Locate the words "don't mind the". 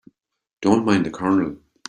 0.63-1.11